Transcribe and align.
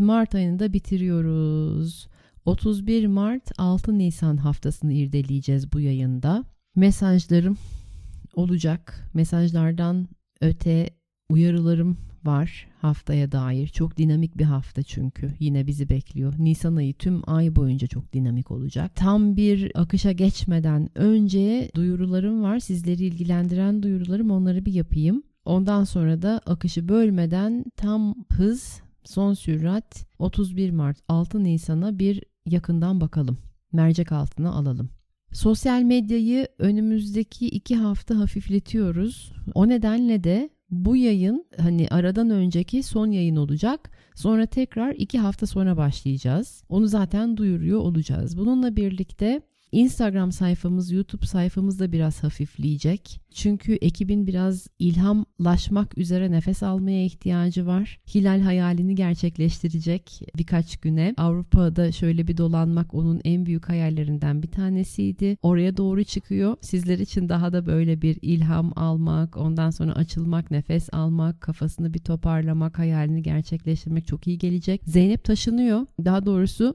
Mart 0.00 0.34
ayını 0.34 0.58
da 0.58 0.72
bitiriyoruz. 0.72 2.08
31 2.44 3.06
Mart 3.06 3.52
6 3.58 3.98
Nisan 3.98 4.36
haftasını 4.36 4.92
irdeleyeceğiz 4.92 5.72
bu 5.72 5.80
yayında. 5.80 6.44
Mesajlarım 6.76 7.58
olacak. 8.34 9.10
Mesajlardan 9.14 10.08
öte 10.40 10.90
uyarılarım 11.30 11.96
var 12.24 12.68
haftaya 12.80 13.32
dair. 13.32 13.66
Çok 13.66 13.96
dinamik 13.96 14.38
bir 14.38 14.44
hafta 14.44 14.82
çünkü 14.82 15.34
yine 15.40 15.66
bizi 15.66 15.88
bekliyor. 15.88 16.34
Nisan 16.38 16.76
ayı 16.76 16.94
tüm 16.94 17.30
ay 17.30 17.56
boyunca 17.56 17.86
çok 17.86 18.12
dinamik 18.12 18.50
olacak. 18.50 18.94
Tam 18.94 19.36
bir 19.36 19.72
akışa 19.74 20.12
geçmeden 20.12 20.88
önce 20.94 21.70
duyurularım 21.74 22.42
var. 22.42 22.58
Sizleri 22.58 23.04
ilgilendiren 23.04 23.82
duyurularım 23.82 24.30
onları 24.30 24.64
bir 24.64 24.72
yapayım. 24.72 25.22
Ondan 25.44 25.84
sonra 25.84 26.22
da 26.22 26.40
akışı 26.46 26.88
bölmeden 26.88 27.64
tam 27.76 28.14
hız 28.32 28.80
son 29.08 29.34
sürat 29.34 30.06
31 30.18 30.70
Mart 30.70 30.98
6 31.08 31.44
Nisan'a 31.44 31.98
bir 31.98 32.22
yakından 32.46 33.00
bakalım. 33.00 33.38
Mercek 33.72 34.12
altına 34.12 34.52
alalım. 34.52 34.90
Sosyal 35.32 35.82
medyayı 35.82 36.48
önümüzdeki 36.58 37.46
iki 37.46 37.76
hafta 37.76 38.18
hafifletiyoruz. 38.18 39.32
O 39.54 39.68
nedenle 39.68 40.24
de 40.24 40.50
bu 40.70 40.96
yayın 40.96 41.46
hani 41.58 41.88
aradan 41.90 42.30
önceki 42.30 42.82
son 42.82 43.10
yayın 43.10 43.36
olacak. 43.36 43.90
Sonra 44.14 44.46
tekrar 44.46 44.94
iki 44.94 45.18
hafta 45.18 45.46
sonra 45.46 45.76
başlayacağız. 45.76 46.64
Onu 46.68 46.86
zaten 46.86 47.36
duyuruyor 47.36 47.78
olacağız. 47.78 48.38
Bununla 48.38 48.76
birlikte 48.76 49.42
Instagram 49.72 50.32
sayfamız, 50.32 50.92
YouTube 50.92 51.26
sayfamız 51.26 51.78
da 51.78 51.92
biraz 51.92 52.22
hafifleyecek. 52.22 53.20
Çünkü 53.34 53.74
ekibin 53.74 54.26
biraz 54.26 54.66
ilhamlaşmak 54.78 55.98
üzere 55.98 56.30
nefes 56.30 56.62
almaya 56.62 57.04
ihtiyacı 57.04 57.66
var. 57.66 57.98
Hilal 58.14 58.40
hayalini 58.40 58.94
gerçekleştirecek 58.94 60.22
birkaç 60.38 60.76
güne. 60.76 61.14
Avrupa'da 61.16 61.92
şöyle 61.92 62.26
bir 62.26 62.36
dolanmak 62.36 62.94
onun 62.94 63.20
en 63.24 63.46
büyük 63.46 63.68
hayallerinden 63.68 64.42
bir 64.42 64.48
tanesiydi. 64.48 65.36
Oraya 65.42 65.76
doğru 65.76 66.04
çıkıyor. 66.04 66.56
Sizler 66.60 66.98
için 66.98 67.28
daha 67.28 67.52
da 67.52 67.66
böyle 67.66 68.02
bir 68.02 68.18
ilham 68.22 68.72
almak, 68.76 69.36
ondan 69.36 69.70
sonra 69.70 69.92
açılmak, 69.92 70.50
nefes 70.50 70.88
almak, 70.92 71.40
kafasını 71.40 71.94
bir 71.94 71.98
toparlamak, 71.98 72.78
hayalini 72.78 73.22
gerçekleştirmek 73.22 74.06
çok 74.06 74.26
iyi 74.26 74.38
gelecek. 74.38 74.80
Zeynep 74.84 75.24
taşınıyor. 75.24 75.86
Daha 76.04 76.26
doğrusu 76.26 76.74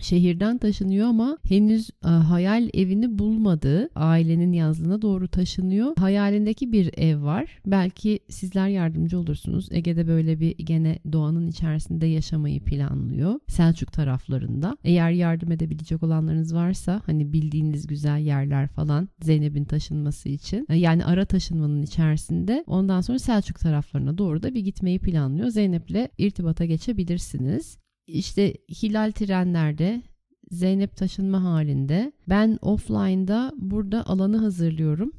şehirden 0.00 0.58
taşınıyor 0.58 1.08
ama 1.08 1.38
henüz 1.48 1.90
e, 2.04 2.08
hayal 2.08 2.68
evini 2.74 3.18
bulmadı. 3.18 3.88
Ailenin 3.94 4.52
yazlığına 4.52 5.02
doğru 5.02 5.28
taşınıyor. 5.28 5.96
Hayalindeki 5.96 6.72
bir 6.72 6.98
ev 6.98 7.22
var. 7.22 7.58
Belki 7.66 8.20
sizler 8.28 8.68
yardımcı 8.68 9.18
olursunuz. 9.18 9.68
Ege'de 9.70 10.06
böyle 10.06 10.40
bir 10.40 10.56
gene 10.58 10.98
doğanın 11.12 11.46
içerisinde 11.46 12.06
yaşamayı 12.06 12.60
planlıyor. 12.60 13.40
Selçuk 13.48 13.92
taraflarında. 13.92 14.76
Eğer 14.84 15.10
yardım 15.10 15.52
edebilecek 15.52 16.02
olanlarınız 16.02 16.54
varsa 16.54 17.02
hani 17.06 17.32
bildiğiniz 17.32 17.86
güzel 17.86 18.18
yerler 18.18 18.68
falan 18.68 19.08
Zeynep'in 19.20 19.64
taşınması 19.64 20.28
için. 20.28 20.66
E, 20.68 20.76
yani 20.76 21.04
ara 21.04 21.24
taşınmanın 21.24 21.82
içerisinde 21.82 22.64
ondan 22.66 23.00
sonra 23.00 23.18
Selçuk 23.18 23.58
taraflarına 23.60 24.18
doğru 24.18 24.42
da 24.42 24.54
bir 24.54 24.60
gitmeyi 24.60 24.98
planlıyor. 24.98 25.48
Zeynep'le 25.48 26.08
irtibata 26.18 26.64
geçebilirsiniz 26.64 27.81
işte 28.06 28.54
hilal 28.82 29.10
trenlerde 29.10 30.02
Zeynep 30.50 30.96
taşınma 30.96 31.44
halinde. 31.44 32.12
Ben 32.28 32.58
offline'da 32.62 33.52
burada 33.56 34.06
alanı 34.06 34.36
hazırlıyorum. 34.36 35.12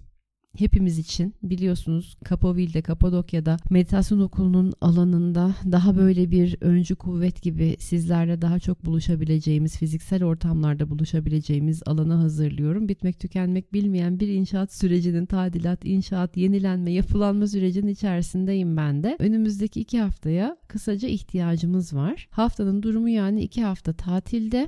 Hepimiz 0.57 0.99
için 0.99 1.35
biliyorsunuz 1.43 2.17
Kapavil'de, 2.25 2.81
Kapadokya'da 2.81 3.57
meditasyon 3.69 4.19
okulunun 4.19 4.73
alanında 4.81 5.55
daha 5.71 5.95
böyle 5.97 6.31
bir 6.31 6.57
öncü 6.61 6.95
kuvvet 6.95 7.41
gibi 7.41 7.75
sizlerle 7.79 8.41
daha 8.41 8.59
çok 8.59 8.85
buluşabileceğimiz, 8.85 9.77
fiziksel 9.77 10.23
ortamlarda 10.23 10.89
buluşabileceğimiz 10.89 11.81
alanı 11.85 12.13
hazırlıyorum. 12.13 12.89
Bitmek 12.89 13.19
tükenmek 13.19 13.73
bilmeyen 13.73 14.19
bir 14.19 14.27
inşaat 14.27 14.73
sürecinin 14.73 15.25
tadilat, 15.25 15.85
inşaat, 15.85 16.37
yenilenme, 16.37 16.91
yapılanma 16.91 17.47
sürecinin 17.47 17.91
içerisindeyim 17.91 18.77
ben 18.77 19.03
de. 19.03 19.17
Önümüzdeki 19.19 19.81
iki 19.81 19.99
haftaya 19.99 20.57
kısaca 20.67 21.07
ihtiyacımız 21.07 21.93
var. 21.93 22.27
Haftanın 22.31 22.83
durumu 22.83 23.09
yani 23.09 23.41
iki 23.41 23.63
hafta 23.63 23.93
tatilde. 23.93 24.65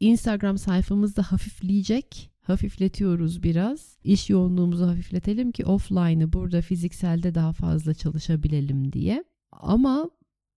Instagram 0.00 0.58
sayfamızda 0.58 1.22
hafifleyecek 1.22 2.30
hafifletiyoruz 2.48 3.42
biraz. 3.42 3.98
İş 4.04 4.30
yoğunluğumuzu 4.30 4.86
hafifletelim 4.86 5.52
ki 5.52 5.64
offline'ı 5.64 6.32
burada 6.32 6.62
fizikselde 6.62 7.34
daha 7.34 7.52
fazla 7.52 7.94
çalışabilelim 7.94 8.92
diye. 8.92 9.24
Ama 9.52 10.10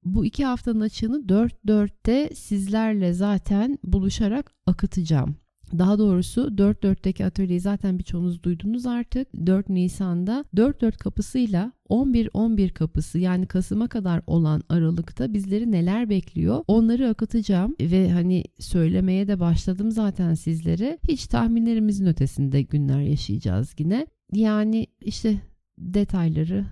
bu 0.03 0.25
iki 0.25 0.45
haftanın 0.45 0.81
açığını 0.81 1.17
4-4'te 1.17 2.35
sizlerle 2.35 3.13
zaten 3.13 3.79
buluşarak 3.83 4.53
akıtacağım. 4.65 5.35
Daha 5.77 5.99
doğrusu 5.99 6.41
4.4'teki 6.41 7.25
atölyeyi 7.25 7.59
zaten 7.59 7.99
birçoğunuz 7.99 8.43
duydunuz 8.43 8.85
artık. 8.85 9.27
4 9.45 9.69
Nisan'da 9.69 10.45
4.4 10.55 10.97
kapısıyla 10.97 11.71
11-11 11.89 12.69
kapısı 12.69 13.19
yani 13.19 13.45
Kasım'a 13.45 13.87
kadar 13.87 14.21
olan 14.27 14.63
aralıkta 14.69 15.33
bizleri 15.33 15.71
neler 15.71 16.09
bekliyor 16.09 16.63
onları 16.67 17.09
akıtacağım 17.09 17.75
ve 17.81 18.11
hani 18.11 18.43
söylemeye 18.59 19.27
de 19.27 19.39
başladım 19.39 19.91
zaten 19.91 20.33
sizlere. 20.33 20.99
Hiç 21.07 21.27
tahminlerimizin 21.27 22.05
ötesinde 22.05 22.61
günler 22.61 23.01
yaşayacağız 23.01 23.75
yine. 23.79 24.07
Yani 24.33 24.87
işte 25.01 25.39
detayları 25.79 26.65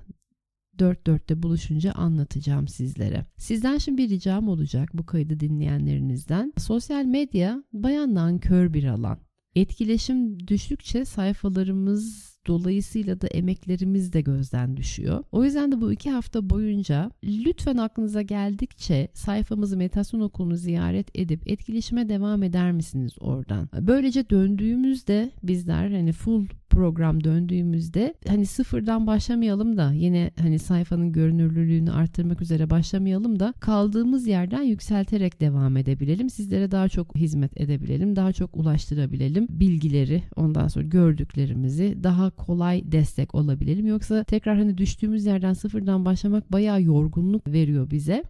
dört 0.79 1.07
dörtte 1.07 1.43
buluşunca 1.43 1.91
anlatacağım 1.91 2.67
sizlere. 2.67 3.25
Sizden 3.37 3.77
şimdi 3.77 3.97
bir 3.97 4.09
ricam 4.09 4.47
olacak 4.47 4.89
bu 4.93 5.05
kaydı 5.05 5.39
dinleyenlerinizden. 5.39 6.53
Sosyal 6.57 7.05
medya 7.05 7.63
bayandan 7.73 8.39
kör 8.39 8.73
bir 8.73 8.83
alan. 8.83 9.17
Etkileşim 9.55 10.47
düştükçe 10.47 11.05
sayfalarımız 11.05 12.37
dolayısıyla 12.47 13.21
da 13.21 13.27
emeklerimiz 13.27 14.13
de 14.13 14.21
gözden 14.21 14.77
düşüyor. 14.77 15.23
O 15.31 15.43
yüzden 15.43 15.71
de 15.71 15.81
bu 15.81 15.91
iki 15.91 16.09
hafta 16.09 16.49
boyunca 16.49 17.11
lütfen 17.23 17.77
aklınıza 17.77 18.21
geldikçe 18.21 19.07
sayfamızı 19.13 19.77
meditasyon 19.77 20.21
okulunu 20.21 20.57
ziyaret 20.57 21.19
edip 21.19 21.51
etkileşime 21.51 22.09
devam 22.09 22.43
eder 22.43 22.71
misiniz 22.71 23.11
oradan? 23.19 23.69
Böylece 23.81 24.29
döndüğümüzde 24.29 25.31
bizler 25.43 25.91
hani 25.91 26.11
full 26.11 26.45
program 26.77 27.23
döndüğümüzde 27.23 28.13
hani 28.27 28.45
sıfırdan 28.45 29.07
başlamayalım 29.07 29.77
da 29.77 29.91
yine 29.93 30.31
hani 30.39 30.59
sayfanın 30.59 31.11
görünürlülüğünü 31.11 31.91
arttırmak 31.91 32.41
üzere 32.41 32.69
başlamayalım 32.69 33.39
da 33.39 33.53
kaldığımız 33.59 34.27
yerden 34.27 34.61
yükselterek 34.61 35.41
devam 35.41 35.77
edebilelim. 35.77 36.29
Sizlere 36.29 36.71
daha 36.71 36.89
çok 36.89 37.15
hizmet 37.15 37.61
edebilelim, 37.61 38.15
daha 38.15 38.33
çok 38.33 38.57
ulaştırabilelim 38.57 39.47
bilgileri, 39.49 40.23
ondan 40.35 40.67
sonra 40.67 40.85
gördüklerimizi 40.85 41.97
daha 42.03 42.29
kolay 42.29 42.91
destek 42.91 43.35
olabilelim. 43.35 43.87
Yoksa 43.87 44.23
tekrar 44.23 44.57
hani 44.57 44.77
düştüğümüz 44.77 45.25
yerden 45.25 45.53
sıfırdan 45.53 46.05
başlamak 46.05 46.51
bayağı 46.51 46.81
yorgunluk 46.81 47.47
veriyor 47.47 47.91
bize. 47.91 48.23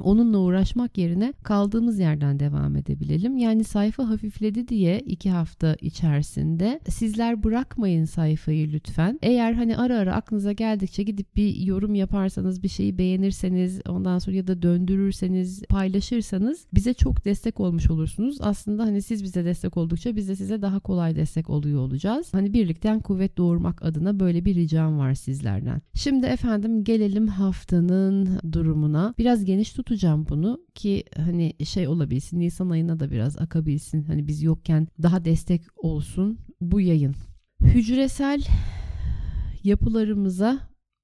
Onunla 0.00 0.38
uğraşmak 0.38 0.98
yerine 0.98 1.32
kaldığımız 1.42 1.98
yerden 1.98 2.40
devam 2.40 2.76
edebilelim. 2.76 3.36
Yani 3.36 3.64
sayfa 3.64 4.08
hafifledi 4.08 4.68
diye 4.68 5.00
iki 5.00 5.30
hafta 5.30 5.76
içerisinde 5.80 6.80
sizler 6.88 7.42
bırakmayın 7.42 8.04
sayfayı 8.04 8.72
lütfen. 8.72 9.18
Eğer 9.22 9.52
hani 9.52 9.76
ara 9.76 9.98
ara 9.98 10.14
aklınıza 10.14 10.52
geldikçe 10.52 11.02
gidip 11.02 11.36
bir 11.36 11.56
yorum 11.56 11.94
yaparsanız 11.94 12.62
bir 12.62 12.68
şeyi 12.68 12.98
beğenirseniz 12.98 13.80
ondan 13.88 14.18
sonra 14.18 14.36
ya 14.36 14.46
da 14.46 14.62
döndürürseniz 14.62 15.62
paylaşırsanız 15.68 16.66
bize 16.74 16.94
çok 16.94 17.24
destek 17.24 17.60
olmuş 17.60 17.90
olursunuz. 17.90 18.38
Aslında 18.40 18.82
hani 18.82 19.02
siz 19.02 19.24
bize 19.24 19.44
destek 19.44 19.76
oldukça 19.76 20.16
biz 20.16 20.28
de 20.28 20.36
size 20.36 20.62
daha 20.62 20.80
kolay 20.80 21.16
destek 21.16 21.50
oluyor 21.50 21.80
olacağız. 21.80 22.34
Hani 22.34 22.52
birlikten 22.52 23.00
kuvvet 23.00 23.36
doğurmak 23.36 23.84
adına 23.84 24.20
böyle 24.20 24.44
bir 24.44 24.54
ricam 24.54 24.98
var 24.98 25.14
sizlerden. 25.14 25.82
Şimdi 25.94 26.26
efendim 26.26 26.84
gelelim 26.84 27.28
haftanın 27.28 28.38
durumuna. 28.52 29.14
Biraz 29.18 29.44
geniş 29.44 29.76
tutacağım 29.84 30.26
bunu 30.28 30.60
ki 30.74 31.04
hani 31.16 31.52
şey 31.64 31.88
olabilsin 31.88 32.40
Nisan 32.40 32.70
ayına 32.70 33.00
da 33.00 33.10
biraz 33.10 33.38
akabilsin. 33.38 34.02
Hani 34.02 34.28
biz 34.28 34.42
yokken 34.42 34.88
daha 35.02 35.24
destek 35.24 35.62
olsun 35.76 36.38
bu 36.60 36.80
yayın. 36.80 37.14
Hücresel 37.62 38.42
yapılarımıza 39.64 40.60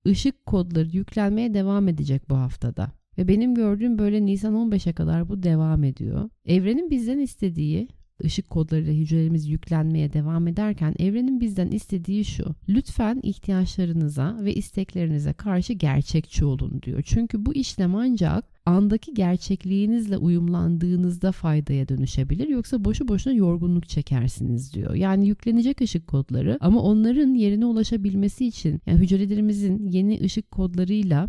ışık 0.06 0.46
kodları 0.46 0.88
yüklenmeye 0.88 1.54
devam 1.54 1.88
edecek 1.88 2.30
bu 2.30 2.36
haftada. 2.36 2.92
Ve 3.18 3.28
benim 3.28 3.54
gördüğüm 3.54 3.98
böyle 3.98 4.26
Nisan 4.26 4.54
15'e 4.54 4.92
kadar 4.92 5.28
bu 5.28 5.42
devam 5.42 5.84
ediyor. 5.84 6.30
Evrenin 6.46 6.90
bizden 6.90 7.18
istediği 7.18 7.88
ışık 8.24 8.50
kodlarıyla 8.50 8.92
hücrelerimiz 8.92 9.48
yüklenmeye 9.48 10.12
devam 10.12 10.48
ederken 10.48 10.94
evrenin 10.98 11.40
bizden 11.40 11.68
istediği 11.68 12.24
şu. 12.24 12.54
Lütfen 12.68 13.20
ihtiyaçlarınıza 13.22 14.38
ve 14.40 14.54
isteklerinize 14.54 15.32
karşı 15.32 15.72
gerçekçi 15.72 16.44
olun 16.44 16.82
diyor. 16.82 17.02
Çünkü 17.06 17.46
bu 17.46 17.54
işlem 17.54 17.94
ancak 17.94 18.44
andaki 18.66 19.14
gerçekliğinizle 19.14 20.16
uyumlandığınızda 20.16 21.32
faydaya 21.32 21.88
dönüşebilir 21.88 22.48
yoksa 22.48 22.84
boşu 22.84 23.08
boşuna 23.08 23.34
yorgunluk 23.34 23.88
çekersiniz 23.88 24.74
diyor. 24.74 24.94
Yani 24.94 25.28
yüklenecek 25.28 25.80
ışık 25.80 26.06
kodları 26.06 26.58
ama 26.60 26.82
onların 26.82 27.34
yerine 27.34 27.66
ulaşabilmesi 27.66 28.46
için 28.46 28.80
yani 28.86 29.00
hücrelerimizin 29.00 29.88
yeni 29.88 30.20
ışık 30.24 30.50
kodlarıyla 30.50 31.28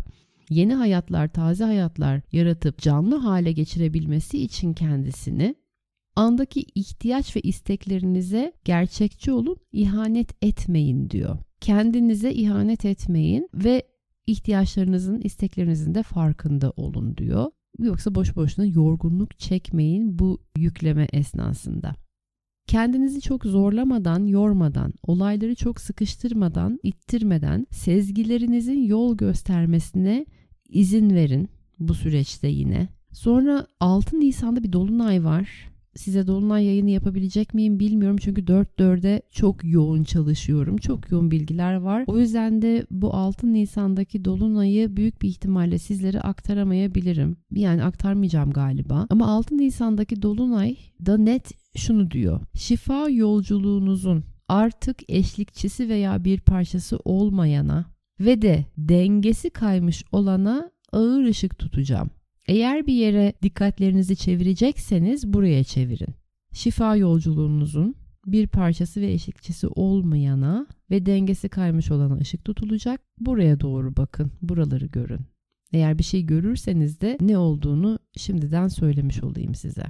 yeni 0.50 0.74
hayatlar, 0.74 1.28
taze 1.28 1.64
hayatlar 1.64 2.20
yaratıp 2.32 2.78
canlı 2.78 3.16
hale 3.16 3.52
geçirebilmesi 3.52 4.42
için 4.42 4.74
kendisini 4.74 5.54
andaki 6.16 6.64
ihtiyaç 6.74 7.36
ve 7.36 7.40
isteklerinize 7.40 8.52
gerçekçi 8.64 9.32
olun, 9.32 9.56
ihanet 9.72 10.44
etmeyin 10.44 11.10
diyor. 11.10 11.38
Kendinize 11.60 12.32
ihanet 12.32 12.84
etmeyin 12.84 13.48
ve 13.54 13.82
ihtiyaçlarınızın, 14.26 15.20
isteklerinizin 15.20 15.94
de 15.94 16.02
farkında 16.02 16.70
olun 16.76 17.16
diyor. 17.16 17.50
Yoksa 17.78 18.14
boş 18.14 18.36
boşuna 18.36 18.66
yorgunluk 18.66 19.38
çekmeyin 19.38 20.18
bu 20.18 20.42
yükleme 20.56 21.08
esnasında. 21.12 21.94
Kendinizi 22.66 23.20
çok 23.20 23.44
zorlamadan, 23.44 24.26
yormadan, 24.26 24.94
olayları 25.02 25.54
çok 25.54 25.80
sıkıştırmadan, 25.80 26.78
ittirmeden 26.82 27.66
sezgilerinizin 27.70 28.82
yol 28.82 29.16
göstermesine 29.16 30.26
izin 30.68 31.10
verin 31.10 31.48
bu 31.78 31.94
süreçte 31.94 32.48
yine. 32.48 32.88
Sonra 33.12 33.66
6 33.80 34.20
Nisan'da 34.20 34.62
bir 34.62 34.72
dolunay 34.72 35.24
var 35.24 35.71
size 35.94 36.26
Dolunay 36.26 36.64
yayını 36.64 36.90
yapabilecek 36.90 37.54
miyim 37.54 37.80
bilmiyorum. 37.80 38.16
Çünkü 38.20 38.42
4-4'e 38.42 39.22
çok 39.30 39.64
yoğun 39.64 40.04
çalışıyorum. 40.04 40.76
Çok 40.76 41.10
yoğun 41.10 41.30
bilgiler 41.30 41.74
var. 41.74 42.04
O 42.06 42.18
yüzden 42.18 42.62
de 42.62 42.86
bu 42.90 43.14
6 43.14 43.52
Nisan'daki 43.52 44.24
Dolunay'ı 44.24 44.96
büyük 44.96 45.22
bir 45.22 45.28
ihtimalle 45.28 45.78
sizlere 45.78 46.20
aktaramayabilirim. 46.20 47.36
Yani 47.50 47.84
aktarmayacağım 47.84 48.50
galiba. 48.50 49.06
Ama 49.10 49.26
6 49.26 49.56
Nisan'daki 49.56 50.22
Dolunay 50.22 50.76
da 51.06 51.18
net 51.18 51.52
şunu 51.76 52.10
diyor. 52.10 52.40
Şifa 52.54 53.08
yolculuğunuzun 53.08 54.24
artık 54.48 54.98
eşlikçisi 55.08 55.88
veya 55.88 56.24
bir 56.24 56.40
parçası 56.40 56.98
olmayana 57.04 57.84
ve 58.20 58.42
de 58.42 58.64
dengesi 58.78 59.50
kaymış 59.50 60.04
olana 60.12 60.70
ağır 60.92 61.24
ışık 61.24 61.58
tutacağım. 61.58 62.10
Eğer 62.48 62.86
bir 62.86 62.94
yere 62.94 63.32
dikkatlerinizi 63.42 64.16
çevirecekseniz 64.16 65.32
buraya 65.32 65.64
çevirin. 65.64 66.14
Şifa 66.52 66.96
yolculuğunuzun 66.96 67.94
bir 68.26 68.46
parçası 68.46 69.00
ve 69.00 69.12
eşlikçisi 69.12 69.68
olmayana 69.68 70.66
ve 70.90 71.06
dengesi 71.06 71.48
kaymış 71.48 71.90
olana 71.90 72.16
ışık 72.16 72.44
tutulacak. 72.44 73.00
Buraya 73.20 73.60
doğru 73.60 73.96
bakın, 73.96 74.32
buraları 74.42 74.86
görün. 74.86 75.20
Eğer 75.72 75.98
bir 75.98 76.04
şey 76.04 76.26
görürseniz 76.26 77.00
de 77.00 77.18
ne 77.20 77.38
olduğunu 77.38 77.98
şimdiden 78.16 78.68
söylemiş 78.68 79.22
olayım 79.22 79.54
size. 79.54 79.84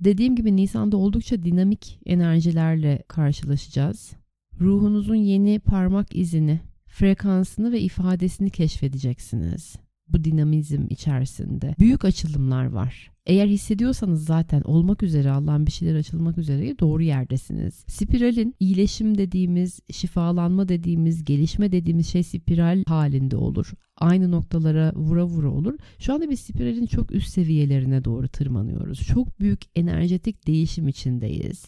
Dediğim 0.00 0.36
gibi 0.36 0.56
Nisan'da 0.56 0.96
oldukça 0.96 1.42
dinamik 1.42 2.00
enerjilerle 2.06 3.02
karşılaşacağız. 3.08 4.12
Ruhunuzun 4.60 5.14
yeni 5.14 5.58
parmak 5.58 6.16
izini, 6.16 6.60
frekansını 6.86 7.72
ve 7.72 7.80
ifadesini 7.80 8.50
keşfedeceksiniz 8.50 9.76
bu 10.12 10.24
dinamizm 10.24 10.86
içerisinde. 10.90 11.74
Büyük 11.78 12.04
açılımlar 12.04 12.64
var. 12.64 13.10
Eğer 13.26 13.46
hissediyorsanız 13.46 14.24
zaten 14.24 14.62
olmak 14.62 15.02
üzere 15.02 15.30
Allah'ın 15.30 15.66
bir 15.66 15.72
şeyler 15.72 15.94
açılmak 15.94 16.38
üzere 16.38 16.78
doğru 16.78 17.02
yerdesiniz. 17.02 17.74
Spiralin 17.74 18.54
iyileşim 18.60 19.18
dediğimiz, 19.18 19.80
şifalanma 19.90 20.68
dediğimiz, 20.68 21.24
gelişme 21.24 21.72
dediğimiz 21.72 22.08
şey 22.08 22.22
spiral 22.22 22.84
halinde 22.86 23.36
olur. 23.36 23.72
Aynı 23.96 24.30
noktalara 24.30 24.92
vura 24.94 25.24
vura 25.24 25.50
olur. 25.50 25.74
Şu 25.98 26.14
anda 26.14 26.30
bir 26.30 26.36
spiralin 26.36 26.86
çok 26.86 27.12
üst 27.12 27.28
seviyelerine 27.28 28.04
doğru 28.04 28.28
tırmanıyoruz. 28.28 29.00
Çok 29.00 29.40
büyük 29.40 29.60
enerjetik 29.76 30.46
değişim 30.46 30.88
içindeyiz. 30.88 31.64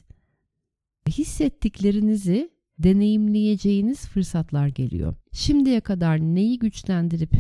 Hissettiklerinizi 1.09 2.51
deneyimleyeceğiniz 2.79 4.07
fırsatlar 4.07 4.69
geliyor. 4.69 5.15
Şimdiye 5.33 5.81
kadar 5.81 6.21
neyi 6.21 6.59
güçlendirip 6.59 7.33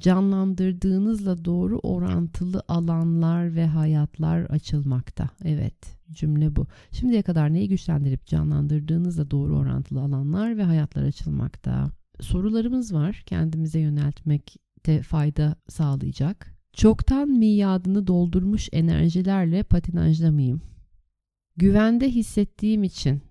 canlandırdığınızla 0.00 1.44
doğru 1.44 1.78
orantılı 1.78 2.62
alanlar 2.68 3.54
ve 3.54 3.66
hayatlar 3.66 4.40
açılmakta. 4.40 5.28
Evet 5.44 5.98
cümle 6.12 6.56
bu. 6.56 6.66
Şimdiye 6.90 7.22
kadar 7.22 7.52
neyi 7.52 7.68
güçlendirip 7.68 8.26
canlandırdığınızla 8.26 9.30
doğru 9.30 9.56
orantılı 9.56 10.00
alanlar 10.00 10.56
ve 10.56 10.62
hayatlar 10.62 11.02
açılmakta. 11.02 11.90
Sorularımız 12.20 12.94
var 12.94 13.22
kendimize 13.26 13.80
yöneltmekte 13.80 15.02
fayda 15.02 15.56
sağlayacak. 15.68 16.60
Çoktan 16.72 17.28
miyadını 17.28 18.06
doldurmuş 18.06 18.68
enerjilerle 18.72 19.62
patinajda 19.62 20.30
mıyım? 20.30 20.62
Güvende 21.56 22.10
hissettiğim 22.10 22.84
için 22.84 23.22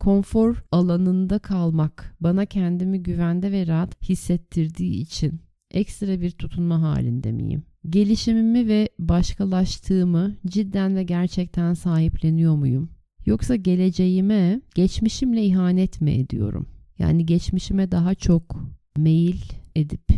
konfor 0.00 0.64
alanında 0.72 1.38
kalmak 1.38 2.16
bana 2.20 2.46
kendimi 2.46 3.02
güvende 3.02 3.52
ve 3.52 3.66
rahat 3.66 4.02
hissettirdiği 4.02 5.00
için 5.00 5.47
ekstra 5.70 6.20
bir 6.20 6.30
tutunma 6.30 6.82
halinde 6.82 7.32
miyim? 7.32 7.62
Gelişimimi 7.88 8.68
ve 8.68 8.88
başkalaştığımı 8.98 10.36
cidden 10.46 10.96
ve 10.96 11.02
gerçekten 11.02 11.74
sahipleniyor 11.74 12.56
muyum? 12.56 12.90
Yoksa 13.26 13.56
geleceğime 13.56 14.60
geçmişimle 14.74 15.44
ihanet 15.44 16.00
mi 16.00 16.10
ediyorum? 16.10 16.66
Yani 16.98 17.26
geçmişime 17.26 17.90
daha 17.90 18.14
çok 18.14 18.64
meyil 18.96 19.40
edip 19.76 20.08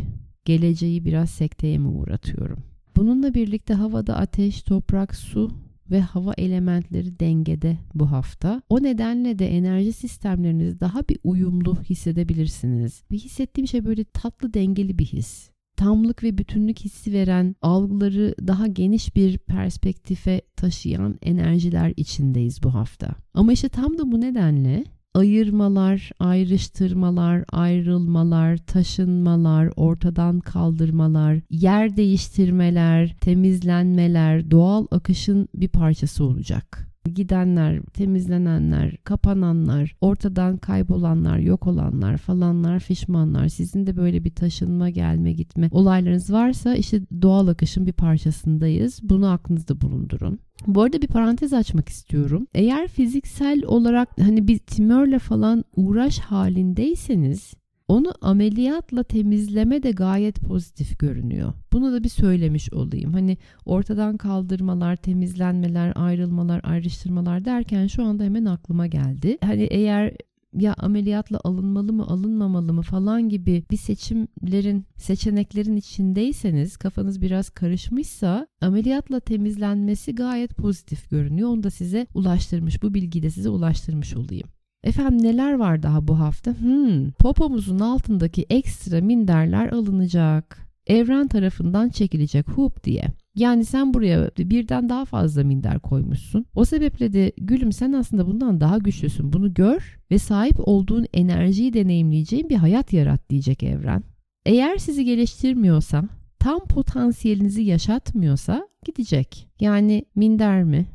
geleceği 0.44 1.04
biraz 1.04 1.30
sekteye 1.30 1.78
mi 1.78 1.88
uğratıyorum? 1.88 2.58
Bununla 2.96 3.34
birlikte 3.34 3.74
havada 3.74 4.16
ateş, 4.16 4.62
toprak, 4.62 5.14
su 5.14 5.50
ve 5.90 6.00
hava 6.00 6.32
elementleri 6.38 7.20
dengede 7.20 7.78
bu 7.94 8.10
hafta. 8.10 8.62
O 8.68 8.82
nedenle 8.82 9.38
de 9.38 9.46
enerji 9.46 9.92
sistemlerinizi 9.92 10.80
daha 10.80 11.08
bir 11.08 11.18
uyumlu 11.24 11.82
hissedebilirsiniz. 11.82 13.02
Ve 13.12 13.16
hissettiğim 13.16 13.68
şey 13.68 13.84
böyle 13.84 14.04
tatlı 14.04 14.54
dengeli 14.54 14.98
bir 14.98 15.04
his. 15.04 15.50
Tamlık 15.76 16.22
ve 16.22 16.38
bütünlük 16.38 16.78
hissi 16.78 17.12
veren, 17.12 17.56
algıları 17.62 18.34
daha 18.46 18.66
geniş 18.66 19.16
bir 19.16 19.38
perspektife 19.38 20.40
taşıyan 20.56 21.18
enerjiler 21.22 21.92
içindeyiz 21.96 22.62
bu 22.62 22.74
hafta. 22.74 23.14
Ama 23.34 23.52
işte 23.52 23.68
tam 23.68 23.98
da 23.98 24.12
bu 24.12 24.20
nedenle 24.20 24.84
ayırmalar, 25.14 26.10
ayrıştırmalar, 26.18 27.44
ayrılmalar, 27.52 28.56
taşınmalar, 28.56 29.70
ortadan 29.76 30.40
kaldırmalar, 30.40 31.40
yer 31.50 31.96
değiştirmeler, 31.96 33.16
temizlenmeler 33.20 34.50
doğal 34.50 34.86
akışın 34.90 35.48
bir 35.54 35.68
parçası 35.68 36.24
olacak. 36.24 36.89
Gidenler, 37.04 37.82
temizlenenler, 37.82 38.96
kapananlar, 38.96 39.96
ortadan 40.00 40.56
kaybolanlar, 40.56 41.38
yok 41.38 41.66
olanlar, 41.66 42.16
falanlar, 42.16 42.80
fişmanlar, 42.80 43.48
sizin 43.48 43.86
de 43.86 43.96
böyle 43.96 44.24
bir 44.24 44.34
taşınma, 44.34 44.90
gelme, 44.90 45.32
gitme 45.32 45.68
olaylarınız 45.72 46.32
varsa 46.32 46.74
işte 46.74 47.00
doğal 47.22 47.48
akışın 47.48 47.86
bir 47.86 47.92
parçasındayız. 47.92 49.00
Bunu 49.02 49.28
aklınızda 49.28 49.80
bulundurun. 49.80 50.38
Bu 50.66 50.82
arada 50.82 51.02
bir 51.02 51.06
parantez 51.06 51.52
açmak 51.52 51.88
istiyorum. 51.88 52.46
Eğer 52.54 52.88
fiziksel 52.88 53.64
olarak 53.64 54.08
hani 54.20 54.48
bir 54.48 54.58
timörle 54.58 55.18
falan 55.18 55.64
uğraş 55.76 56.18
halindeyseniz 56.18 57.54
Onu 57.90 58.14
ameliyatla 58.20 59.02
temizleme 59.02 59.82
de 59.82 59.90
gayet 59.90 60.40
pozitif 60.40 60.98
görünüyor. 60.98 61.52
Bunu 61.72 61.92
da 61.92 62.04
bir 62.04 62.08
söylemiş 62.08 62.72
olayım. 62.72 63.12
Hani 63.12 63.38
ortadan 63.64 64.16
kaldırmalar, 64.16 64.96
temizlenmeler, 64.96 65.92
ayrılmalar, 65.96 66.60
ayrıştırmalar 66.64 67.44
derken 67.44 67.86
şu 67.86 68.04
anda 68.04 68.24
hemen 68.24 68.44
aklıma 68.44 68.86
geldi. 68.86 69.38
Hani 69.40 69.62
eğer 69.62 70.16
ya 70.52 70.74
ameliyatla 70.74 71.40
alınmalı 71.44 71.92
mı 71.92 72.06
alınmamalı 72.06 72.72
mı 72.72 72.82
falan 72.82 73.28
gibi 73.28 73.64
bir 73.70 73.76
seçimlerin 73.76 74.86
seçeneklerin 74.96 75.76
içindeyseniz 75.76 76.76
kafanız 76.76 77.22
biraz 77.22 77.50
karışmışsa 77.50 78.46
ameliyatla 78.60 79.20
temizlenmesi 79.20 80.14
gayet 80.14 80.56
pozitif 80.56 81.10
görünüyor. 81.10 81.48
Onu 81.48 81.62
da 81.62 81.70
size 81.70 82.06
ulaştırmış 82.14 82.82
bu 82.82 82.94
bilgiyi 82.94 83.22
de 83.22 83.30
size 83.30 83.48
ulaştırmış 83.48 84.16
olayım. 84.16 84.48
Efendim 84.84 85.22
neler 85.22 85.52
var 85.52 85.82
daha 85.82 86.08
bu 86.08 86.18
hafta? 86.18 86.50
Hmm, 86.60 87.10
popomuzun 87.10 87.78
altındaki 87.78 88.46
ekstra 88.50 89.00
minderler 89.00 89.68
alınacak. 89.68 90.70
Evren 90.86 91.28
tarafından 91.28 91.88
çekilecek 91.88 92.48
hup 92.48 92.84
diye. 92.84 93.04
Yani 93.34 93.64
sen 93.64 93.94
buraya 93.94 94.30
birden 94.38 94.88
daha 94.88 95.04
fazla 95.04 95.44
minder 95.44 95.78
koymuşsun. 95.78 96.46
O 96.54 96.64
sebeple 96.64 97.12
de 97.12 97.32
gülüm 97.36 97.72
sen 97.72 97.92
aslında 97.92 98.26
bundan 98.26 98.60
daha 98.60 98.78
güçlüsün. 98.78 99.32
Bunu 99.32 99.54
gör 99.54 99.98
ve 100.10 100.18
sahip 100.18 100.56
olduğun 100.58 101.06
enerjiyi 101.12 101.72
deneyimleyeceğin 101.72 102.48
bir 102.48 102.56
hayat 102.56 102.92
yarat 102.92 103.30
diyecek 103.30 103.62
evren. 103.62 104.02
Eğer 104.46 104.76
sizi 104.76 105.04
geliştirmiyorsa, 105.04 106.04
tam 106.38 106.60
potansiyelinizi 106.60 107.62
yaşatmıyorsa 107.62 108.68
gidecek. 108.86 109.48
Yani 109.60 110.04
minder 110.14 110.64
mi, 110.64 110.86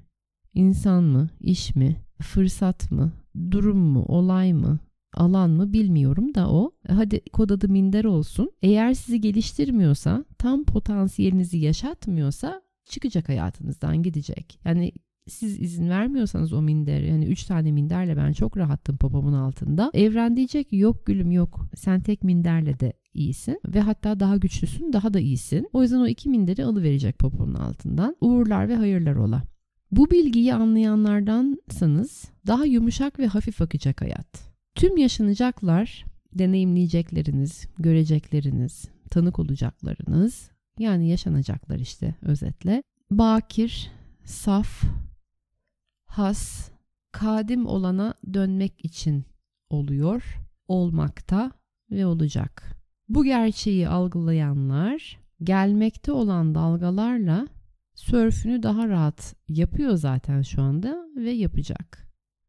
insan 0.54 1.04
mı, 1.04 1.30
iş 1.40 1.76
mi, 1.76 1.96
fırsat 2.22 2.92
mı, 2.92 3.12
durum 3.52 3.78
mu, 3.78 4.06
olay 4.08 4.54
mı, 4.54 4.80
alan 5.14 5.50
mı 5.50 5.74
bilmiyorum 5.74 6.36
da 6.36 6.52
o. 6.52 6.72
Hadi 6.88 7.22
kod 7.34 7.50
adı 7.50 7.70
minder 7.70 8.06
olsun. 8.06 8.52
Eğer 8.62 8.94
sizi 8.94 9.22
geliştirmiyorsa, 9.22 10.26
tam 10.38 10.64
potansiyelinizi 10.64 11.58
yaşatmıyorsa 11.58 12.62
çıkacak 12.86 13.30
hayatınızdan 13.30 14.04
gidecek. 14.04 14.60
Yani 14.66 14.92
siz 15.28 15.60
izin 15.60 15.90
vermiyorsanız 15.90 16.54
o 16.54 16.62
minder 16.62 17.02
yani 17.02 17.26
3 17.26 17.44
tane 17.44 17.72
minderle 17.72 18.18
ben 18.18 18.32
çok 18.32 18.58
rahattım 18.58 18.98
popomun 18.98 19.34
altında. 19.34 19.92
Evren 19.94 20.38
diyecek 20.38 20.74
yok 20.74 21.06
gülüm 21.06 21.32
yok 21.32 21.70
sen 21.76 22.02
tek 22.02 22.24
minderle 22.24 22.80
de 22.80 22.94
iyisin 23.14 23.60
ve 23.68 23.82
hatta 23.82 24.20
daha 24.20 24.38
güçlüsün 24.38 24.94
daha 24.94 25.14
da 25.14 25.20
iyisin. 25.20 25.70
O 25.74 25.82
yüzden 25.82 26.00
o 26.00 26.08
iki 26.08 26.30
minderi 26.30 26.66
alıverecek 26.66 27.20
poponun 27.20 27.54
altından. 27.54 28.16
Uğurlar 28.22 28.70
ve 28.70 28.76
hayırlar 28.76 29.16
ola. 29.16 29.44
Bu 29.92 30.12
bilgiyi 30.12 30.54
anlayanlardansanız 30.54 32.26
daha 32.48 32.66
yumuşak 32.66 33.20
ve 33.20 33.28
hafif 33.28 33.62
akacak 33.62 34.02
hayat. 34.02 34.50
Tüm 34.76 34.98
yaşanacaklar 34.98 36.06
deneyimleyecekleriniz, 36.34 37.68
görecekleriniz, 37.80 38.86
tanık 39.10 39.40
olacaklarınız 39.40 40.52
yani 40.80 41.10
yaşanacaklar 41.10 41.80
işte 41.80 42.16
özetle. 42.22 42.84
Bakir, 43.12 43.92
saf, 44.24 44.84
has, 46.06 46.70
kadim 47.12 47.66
olana 47.66 48.14
dönmek 48.34 48.86
için 48.86 49.26
oluyor, 49.70 50.38
olmakta 50.68 51.52
ve 51.92 52.06
olacak. 52.06 52.78
Bu 53.10 53.24
gerçeği 53.24 53.90
algılayanlar 53.90 55.20
gelmekte 55.44 56.12
olan 56.12 56.56
dalgalarla 56.56 57.48
sörfünü 57.96 58.64
daha 58.64 58.88
rahat 58.88 59.36
yapıyor 59.50 59.96
zaten 59.96 60.42
şu 60.42 60.62
anda 60.62 61.08
ve 61.16 61.32
yapacak. 61.32 62.05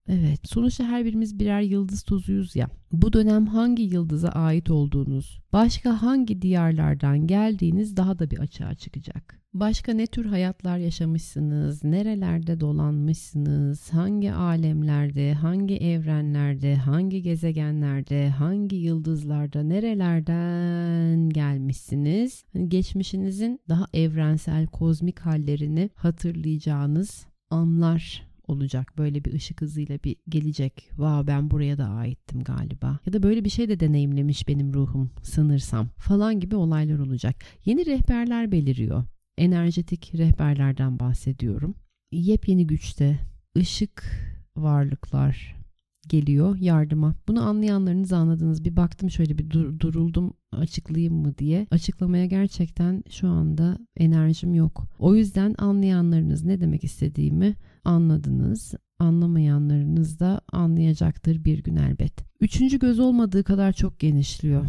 Evet, 0.09 0.41
sonuçta 0.45 0.85
her 0.85 1.05
birimiz 1.05 1.39
birer 1.39 1.61
yıldız 1.61 2.03
tozuyuz 2.03 2.57
ya. 2.57 2.69
Bu 2.93 3.13
dönem 3.13 3.47
hangi 3.47 3.83
yıldıza 3.83 4.29
ait 4.29 4.71
olduğunuz, 4.71 5.41
başka 5.53 6.03
hangi 6.03 6.43
diyarlardan 6.43 7.27
geldiğiniz 7.27 7.97
daha 7.97 8.19
da 8.19 8.31
bir 8.31 8.39
açığa 8.39 8.75
çıkacak. 8.75 9.41
Başka 9.55 9.93
ne 9.93 10.07
tür 10.07 10.27
hayatlar 10.27 10.79
yaşamışsınız, 10.79 11.85
nerelerde 11.85 12.61
dolanmışsınız, 12.61 13.93
hangi 13.93 14.33
alemlerde, 14.33 15.35
hangi 15.35 15.77
evrenlerde, 15.77 16.77
hangi 16.77 17.23
gezegenlerde, 17.23 18.29
hangi 18.29 18.77
yıldızlarda, 18.77 19.63
nerelerden 19.63 21.31
gelmişsiniz? 21.31 22.45
Hani 22.53 22.69
geçmişinizin 22.69 23.61
daha 23.69 23.87
evrensel, 23.95 24.67
kozmik 24.67 25.21
hallerini 25.21 25.91
hatırlayacağınız 25.95 27.27
anlar 27.51 28.27
olacak. 28.49 28.93
Böyle 28.99 29.25
bir 29.25 29.33
ışık 29.33 29.61
hızıyla 29.61 29.99
bir 30.05 30.17
gelecek. 30.29 30.91
Vav 30.97 31.26
ben 31.26 31.50
buraya 31.50 31.79
da 31.79 31.85
aittim 31.85 32.45
galiba. 32.45 32.99
Ya 33.07 33.12
da 33.12 33.23
böyle 33.23 33.45
bir 33.45 33.50
şey 33.50 33.69
de 33.69 33.81
deneyimlemiş 33.81 34.49
benim 34.49 34.75
ruhum 34.75 35.11
sanırsam 35.23 35.88
falan 35.99 36.41
gibi 36.41 36.57
olaylar 36.57 36.99
olacak. 36.99 37.37
Yeni 37.65 37.87
rehberler 37.87 38.53
beliriyor. 38.53 39.05
Enerjetik 39.38 40.15
rehberlerden 40.15 41.00
bahsediyorum. 41.00 41.75
Yepyeni 42.12 42.67
güçte 42.67 43.19
ışık 43.59 44.05
varlıklar 44.57 45.57
geliyor 46.09 46.57
yardıma. 46.57 47.15
Bunu 47.29 47.49
anlayanlarınız 47.49 48.12
anladınız. 48.12 48.65
Bir 48.65 48.76
baktım 48.76 49.11
şöyle 49.11 49.38
bir 49.38 49.50
dur- 49.50 49.81
duruldum 49.81 50.33
açıklayayım 50.53 51.15
mı 51.15 51.38
diye. 51.38 51.67
Açıklamaya 51.71 52.26
gerçekten 52.26 53.05
şu 53.11 53.29
anda 53.29 53.79
enerjim 53.97 54.55
yok. 54.55 54.88
O 54.99 55.15
yüzden 55.15 55.55
anlayanlarınız 55.59 56.45
ne 56.45 56.61
demek 56.61 56.85
istediğimi 56.85 57.55
anladınız. 57.87 58.75
Anlamayanlarınız 58.99 60.21
da 60.21 60.40
anlayacaktır 60.52 61.45
bir 61.45 61.62
gün 61.62 61.76
elbet. 61.76 62.12
Üçüncü 62.40 62.78
göz 62.78 62.99
olmadığı 62.99 63.45
kadar 63.45 63.73
çok 63.73 63.99
genişliyor. 63.99 64.66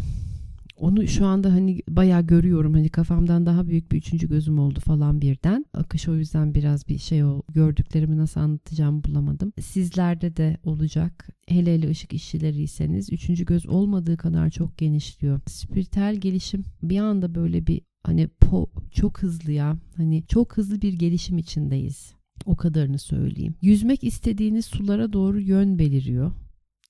Onu 0.76 1.06
şu 1.06 1.26
anda 1.26 1.52
hani 1.52 1.82
bayağı 1.88 2.22
görüyorum. 2.22 2.74
Hani 2.74 2.88
kafamdan 2.88 3.46
daha 3.46 3.66
büyük 3.66 3.92
bir 3.92 3.96
üçüncü 3.98 4.28
gözüm 4.28 4.58
oldu 4.58 4.80
falan 4.80 5.20
birden. 5.20 5.66
Akış 5.74 6.08
o 6.08 6.14
yüzden 6.14 6.54
biraz 6.54 6.88
bir 6.88 6.98
şey 6.98 7.24
o 7.24 7.42
gördüklerimi 7.54 8.16
nasıl 8.16 8.40
anlatacağımı 8.40 9.04
bulamadım. 9.04 9.52
Sizlerde 9.60 10.36
de 10.36 10.56
olacak. 10.64 11.28
Hele 11.48 11.74
hele 11.74 11.90
ışık 11.90 12.12
işçileriyseniz 12.12 13.12
üçüncü 13.12 13.44
göz 13.44 13.66
olmadığı 13.66 14.16
kadar 14.16 14.50
çok 14.50 14.78
genişliyor. 14.78 15.40
Spiritüel 15.46 16.16
gelişim 16.16 16.64
bir 16.82 16.98
anda 16.98 17.34
böyle 17.34 17.66
bir 17.66 17.80
hani 18.02 18.28
po 18.28 18.70
çok 18.90 19.22
hızlı 19.22 19.52
ya. 19.52 19.76
Hani 19.96 20.24
çok 20.28 20.56
hızlı 20.56 20.82
bir 20.82 20.92
gelişim 20.92 21.38
içindeyiz. 21.38 22.17
O 22.46 22.56
kadarını 22.56 22.98
söyleyeyim. 22.98 23.54
Yüzmek 23.62 24.04
istediğiniz 24.04 24.66
sulara 24.66 25.12
doğru 25.12 25.40
yön 25.40 25.78
beliriyor. 25.78 26.32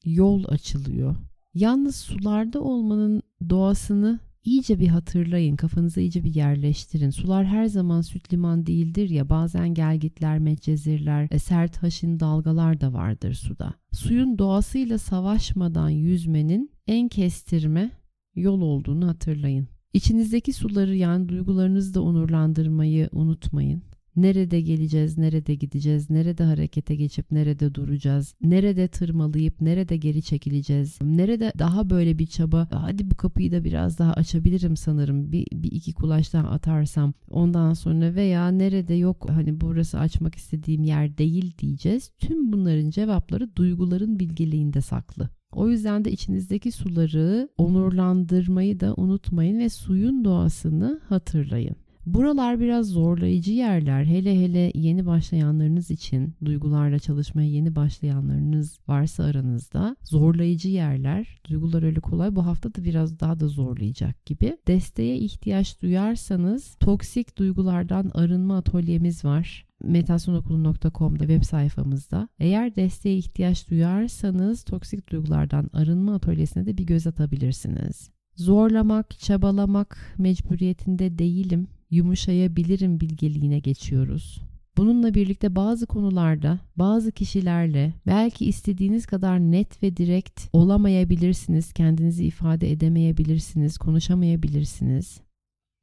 Yol 0.05 0.45
açılıyor. 0.49 1.17
Yalnız 1.55 1.97
sularda 1.97 2.61
olmanın 2.61 3.23
doğasını 3.51 4.21
iyice 4.45 4.81
bir 4.81 4.89
hatırlayın, 4.89 5.57
kafanıza 5.57 6.01
iyice 6.01 6.25
bir 6.25 6.35
yerleştirin. 6.35 7.11
Sular 7.11 7.47
her 7.47 7.67
zaman 7.67 8.01
süt 8.01 8.33
liman 8.33 8.67
değildir 8.67 9.11
ya, 9.11 9.29
bazen 9.29 9.75
gelgitler, 9.75 10.39
medcezirler, 10.39 11.29
e, 11.31 11.39
sert 11.39 11.77
haşin 11.77 12.21
dalgalar 12.21 12.81
da 12.81 12.93
vardır 12.93 13.35
suda. 13.35 13.75
Suyun 13.93 14.39
doğasıyla 14.39 14.99
savaşmadan 14.99 15.89
yüzmenin 15.89 16.71
en 16.87 17.09
kestirme 17.09 17.91
yol 18.35 18.61
olduğunu 18.61 19.09
hatırlayın. 19.09 19.69
İçinizdeki 19.93 20.53
suları 20.53 20.97
yani 20.97 21.29
duygularınızı 21.29 21.95
da 21.95 22.03
onurlandırmayı 22.03 23.09
unutmayın. 23.13 23.83
Nerede 24.19 24.61
geleceğiz, 24.61 25.19
nerede 25.19 25.55
gideceğiz, 25.55 26.11
nerede 26.11 26.45
harekete 26.45 26.95
geçip 26.95 27.31
nerede 27.33 27.75
duracağız, 27.75 28.35
nerede 28.41 28.89
tırmalayıp 28.89 29.61
nerede 29.61 29.97
geri 29.97 30.23
çekileceğiz, 30.23 30.99
nerede 31.03 31.53
daha 31.59 31.91
böyle 31.91 32.19
bir 32.19 32.27
çaba, 32.27 32.69
hadi 32.71 33.11
bu 33.11 33.15
kapıyı 33.15 33.53
da 33.53 33.65
biraz 33.65 33.99
daha 33.99 34.13
açabilirim 34.13 34.77
sanırım, 34.77 35.33
bir, 35.33 35.47
bir 35.53 35.73
iki 35.73 35.93
kulaç 35.93 36.33
daha 36.33 36.49
atarsam 36.49 37.13
ondan 37.31 37.75
sonra 37.75 38.15
veya 38.15 38.49
nerede 38.49 38.95
yok 38.95 39.27
hani 39.31 39.61
burası 39.61 39.99
açmak 39.99 40.35
istediğim 40.35 40.85
yer 40.85 41.19
değil 41.19 41.59
diyeceğiz. 41.59 42.11
Tüm 42.19 42.53
bunların 42.53 42.91
cevapları 42.91 43.57
duyguların 43.57 44.19
bilgeliğinde 44.19 44.81
saklı. 44.81 45.29
O 45.53 45.69
yüzden 45.69 46.05
de 46.05 46.13
içinizdeki 46.13 46.73
suları 46.73 47.49
onurlandırmayı 47.59 48.81
da 48.81 48.95
unutmayın 48.97 49.59
ve 49.59 49.69
suyun 49.69 50.25
doğasını 50.25 51.01
hatırlayın. 51.09 51.77
Buralar 52.15 52.61
biraz 52.61 52.87
zorlayıcı 52.87 53.53
yerler. 53.53 54.05
Hele 54.05 54.41
hele 54.41 54.73
yeni 54.75 55.07
başlayanlarınız 55.07 55.91
için, 55.91 56.35
duygularla 56.45 56.99
çalışmaya 56.99 57.49
yeni 57.49 57.77
başlayanlarınız 57.77 58.79
varsa 58.89 59.25
aranızda 59.25 59.97
zorlayıcı 60.03 60.69
yerler. 60.69 61.41
Duygular 61.49 61.83
öyle 61.83 62.01
kolay. 62.01 62.37
Bu 62.37 62.47
hafta 62.47 62.75
da 62.75 62.85
biraz 62.85 63.21
daha 63.21 63.41
da 63.41 63.49
zorlayacak 63.49 64.27
gibi. 64.27 64.57
Desteğe 64.67 65.17
ihtiyaç 65.17 65.83
duyarsanız 65.83 66.77
toksik 66.81 67.39
duygulardan 67.39 68.11
arınma 68.15 68.57
atölyemiz 68.57 69.25
var 69.25 69.67
meditasyonokulu.com'da 69.85 71.27
web 71.27 71.43
sayfamızda. 71.43 72.29
Eğer 72.39 72.77
desteğe 72.77 73.17
ihtiyaç 73.17 73.71
duyarsanız 73.71 74.63
toksik 74.63 75.13
duygulardan 75.13 75.71
arınma 75.73 76.15
atölyesine 76.15 76.67
de 76.67 76.79
bir 76.79 76.87
göz 76.87 77.07
atabilirsiniz. 77.07 78.11
Zorlamak, 78.37 79.19
çabalamak 79.19 80.15
mecburiyetinde 80.19 81.19
değilim 81.19 81.69
yumuşayabilirim 81.91 83.01
bilgeliğine 83.01 83.59
geçiyoruz. 83.59 84.41
Bununla 84.77 85.15
birlikte 85.15 85.57
bazı 85.57 85.87
konularda 85.87 86.59
bazı 86.77 87.13
kişilerle 87.13 87.93
belki 88.07 88.47
istediğiniz 88.47 89.07
kadar 89.07 89.41
net 89.41 89.83
ve 89.83 89.97
direkt 89.97 90.41
olamayabilirsiniz, 90.53 91.73
kendinizi 91.73 92.25
ifade 92.25 92.73
edemeyebilirsiniz, 92.73 93.79
konuşamayabilirsiniz. 93.79 95.21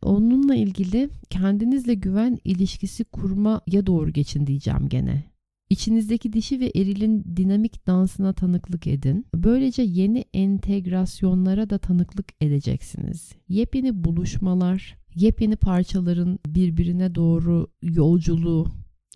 Onunla 0.01 0.55
ilgili 0.55 1.09
kendinizle 1.29 1.93
güven 1.93 2.37
ilişkisi 2.43 3.03
kurmaya 3.03 3.85
doğru 3.85 4.11
geçin 4.13 4.47
diyeceğim 4.47 4.89
gene. 4.89 5.23
İçinizdeki 5.69 6.33
dişi 6.33 6.59
ve 6.59 6.71
erilin 6.75 7.23
dinamik 7.37 7.87
dansına 7.87 8.33
tanıklık 8.33 8.87
edin. 8.87 9.25
Böylece 9.35 9.81
yeni 9.81 10.25
entegrasyonlara 10.33 11.69
da 11.69 11.77
tanıklık 11.77 12.25
edeceksiniz. 12.41 13.31
Yepyeni 13.49 14.03
buluşmalar, 14.03 14.97
yepyeni 15.15 15.55
parçaların 15.55 16.39
birbirine 16.45 17.15
doğru 17.15 17.67
yolculuğu 17.81 18.67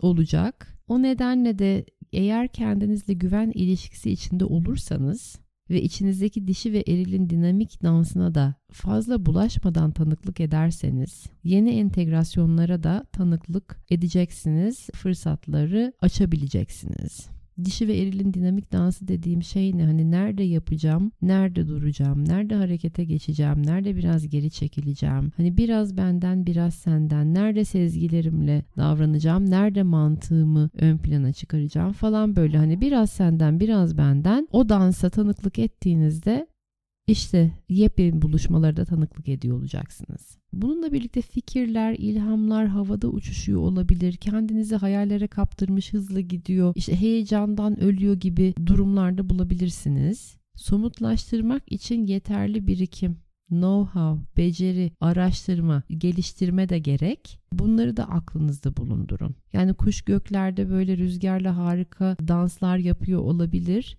olacak. 0.02 0.78
O 0.88 1.02
nedenle 1.02 1.58
de 1.58 1.84
eğer 2.12 2.48
kendinizle 2.48 3.14
güven 3.14 3.52
ilişkisi 3.54 4.10
içinde 4.10 4.44
olursanız 4.44 5.38
ve 5.70 5.82
içinizdeki 5.82 6.46
dişi 6.46 6.72
ve 6.72 6.84
erilin 6.86 7.30
dinamik 7.30 7.82
dansına 7.82 8.34
da 8.34 8.54
fazla 8.72 9.26
bulaşmadan 9.26 9.90
tanıklık 9.90 10.40
ederseniz 10.40 11.26
yeni 11.44 11.70
entegrasyonlara 11.70 12.82
da 12.82 13.04
tanıklık 13.12 13.78
edeceksiniz, 13.90 14.88
fırsatları 14.94 15.92
açabileceksiniz 16.00 17.39
dişi 17.64 17.88
ve 17.88 17.98
erilin 17.98 18.34
dinamik 18.34 18.72
dansı 18.72 19.08
dediğim 19.08 19.42
şey 19.42 19.78
ne? 19.78 19.84
Hani 19.84 20.10
nerede 20.10 20.42
yapacağım, 20.42 21.12
nerede 21.22 21.68
duracağım, 21.68 22.28
nerede 22.28 22.54
harekete 22.54 23.04
geçeceğim, 23.04 23.66
nerede 23.66 23.96
biraz 23.96 24.28
geri 24.28 24.50
çekileceğim. 24.50 25.32
Hani 25.36 25.56
biraz 25.56 25.96
benden 25.96 26.46
biraz 26.46 26.74
senden, 26.74 27.34
nerede 27.34 27.64
sezgilerimle 27.64 28.64
davranacağım, 28.76 29.50
nerede 29.50 29.82
mantığımı 29.82 30.70
ön 30.74 30.98
plana 30.98 31.32
çıkaracağım 31.32 31.92
falan 31.92 32.36
böyle 32.36 32.58
hani 32.58 32.80
biraz 32.80 33.10
senden 33.10 33.60
biraz 33.60 33.98
benden 33.98 34.48
o 34.52 34.68
dansa 34.68 35.10
tanıklık 35.10 35.58
ettiğinizde 35.58 36.46
işte 37.10 37.50
yepyeni 37.68 38.22
buluşmalarda 38.22 38.84
tanıklık 38.84 39.28
ediyor 39.28 39.56
olacaksınız. 39.56 40.38
Bununla 40.52 40.92
birlikte 40.92 41.22
fikirler, 41.22 41.94
ilhamlar 41.98 42.66
havada 42.66 43.08
uçuşuyor 43.08 43.60
olabilir. 43.60 44.16
Kendinizi 44.16 44.76
hayallere 44.76 45.26
kaptırmış 45.26 45.92
hızlı 45.92 46.20
gidiyor. 46.20 46.72
İşte 46.76 47.00
heyecandan 47.00 47.80
ölüyor 47.80 48.14
gibi 48.14 48.54
durumlarda 48.66 49.28
bulabilirsiniz. 49.28 50.36
Somutlaştırmak 50.56 51.72
için 51.72 52.06
yeterli 52.06 52.66
birikim, 52.66 53.16
know-how, 53.50 54.18
beceri, 54.36 54.92
araştırma, 55.00 55.82
geliştirme 55.88 56.68
de 56.68 56.78
gerek. 56.78 57.40
Bunları 57.52 57.96
da 57.96 58.04
aklınızda 58.04 58.76
bulundurun. 58.76 59.34
Yani 59.52 59.74
kuş 59.74 60.02
göklerde 60.02 60.70
böyle 60.70 60.96
rüzgarla 60.96 61.56
harika 61.56 62.16
danslar 62.28 62.76
yapıyor 62.76 63.20
olabilir 63.20 63.96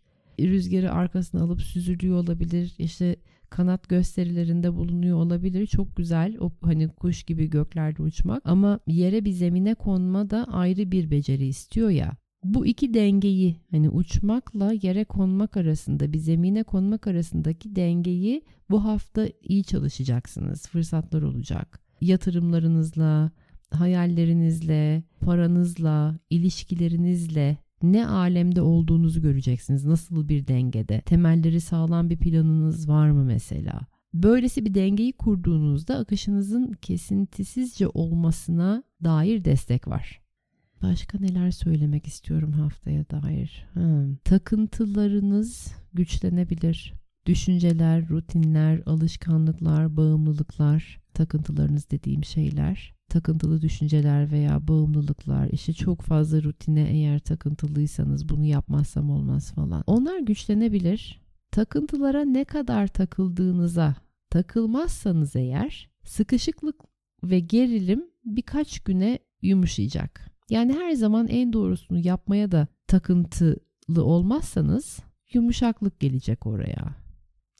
rüzgarı 0.50 0.92
arkasına 0.92 1.42
alıp 1.42 1.62
süzülüyor 1.62 2.18
olabilir. 2.18 2.76
İşte 2.78 3.16
kanat 3.50 3.90
gösterilerinde 3.90 4.76
bulunuyor 4.76 5.18
olabilir. 5.18 5.68
Çok 5.68 5.96
güzel 5.96 6.38
o 6.40 6.52
hani 6.62 6.88
kuş 6.88 7.24
gibi 7.24 7.50
göklerde 7.50 8.04
uçmak 8.04 8.42
ama 8.46 8.80
yere 8.88 9.26
bir 9.26 9.32
zemine 9.32 9.76
konma 9.76 10.30
da 10.30 10.46
ayrı 10.46 10.92
bir 10.92 11.12
beceri 11.12 11.46
istiyor 11.46 11.90
ya. 11.90 12.18
Bu 12.44 12.66
iki 12.66 12.94
dengeyi 12.94 13.56
hani 13.72 13.90
uçmakla 13.90 14.74
yere 14.82 15.04
konmak 15.04 15.58
arasında 15.58 16.14
bir 16.14 16.18
zemine 16.18 16.64
konmak 16.64 17.08
arasındaki 17.08 17.76
dengeyi 17.76 18.42
bu 18.70 18.84
hafta 18.84 19.28
iyi 19.42 19.64
çalışacaksınız. 19.64 20.68
Fırsatlar 20.68 21.22
olacak. 21.22 21.82
Yatırımlarınızla, 22.02 23.32
hayallerinizle, 23.72 25.04
paranızla, 25.20 26.20
ilişkilerinizle 26.30 27.58
ne 27.84 28.08
alemde 28.08 28.62
olduğunuzu 28.62 29.22
göreceksiniz. 29.22 29.86
Nasıl 29.86 30.30
bir 30.30 30.48
dengede? 30.48 31.02
Temelleri 31.02 31.62
sağlam 31.62 32.10
bir 32.10 32.18
planınız 32.18 32.90
var 32.90 33.10
mı 33.10 33.24
mesela? 33.24 33.82
Böylesi 34.14 34.66
bir 34.66 34.74
dengeyi 34.74 35.14
kurduğunuzda 35.14 35.98
akışınızın 35.98 36.72
kesintisizce 36.82 37.88
olmasına 37.88 38.84
dair 39.04 39.46
destek 39.46 39.88
var. 39.88 40.22
Başka 40.82 41.20
neler 41.20 41.52
söylemek 41.52 42.08
istiyorum 42.08 42.52
haftaya 42.52 43.10
dair? 43.10 43.66
Hmm. 43.74 44.16
Takıntılarınız 44.16 45.74
güçlenebilir. 45.94 46.94
Düşünceler, 47.26 48.10
rutinler, 48.10 48.82
alışkanlıklar, 48.86 49.98
bağımlılıklar, 49.98 51.00
takıntılarınız 51.14 51.92
dediğim 51.92 52.24
şeyler 52.24 52.94
takıntılı 53.12 53.62
düşünceler 53.62 54.32
veya 54.32 54.68
bağımlılıklar 54.68 55.50
işte 55.52 55.74
çok 55.74 56.02
fazla 56.02 56.44
rutine 56.44 56.90
eğer 56.92 57.20
takıntılıysanız 57.20 58.30
bunu 58.30 58.46
yapmazsam 58.46 59.10
olmaz 59.10 59.52
falan. 59.52 59.84
Onlar 59.88 60.20
güçlenebilir. 60.20 61.22
Takıntılara 61.52 62.26
ne 62.26 62.46
kadar 62.46 62.88
takıldığınıza 62.88 63.96
takılmazsanız 64.30 65.36
eğer 65.36 65.90
sıkışıklık 66.04 66.76
ve 67.24 67.40
gerilim 67.40 68.04
birkaç 68.26 68.80
güne 68.80 69.20
yumuşayacak. 69.42 70.32
Yani 70.50 70.74
her 70.74 70.92
zaman 70.92 71.28
en 71.28 71.54
doğrusunu 71.54 72.00
yapmaya 72.00 72.52
da 72.52 72.68
takıntılı 72.88 74.04
olmazsanız 74.04 75.00
yumuşaklık 75.34 76.00
gelecek 76.00 76.48
oraya. 76.48 77.01